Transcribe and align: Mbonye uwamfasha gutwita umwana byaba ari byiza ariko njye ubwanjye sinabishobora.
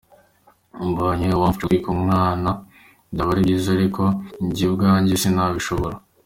Mbonye 0.89 1.27
uwamfasha 1.35 1.59
gutwita 1.63 1.87
umwana 1.95 2.49
byaba 3.11 3.29
ari 3.33 3.45
byiza 3.45 3.69
ariko 3.77 4.01
njye 4.45 4.63
ubwanjye 4.69 5.13
sinabishobora. 5.21 5.97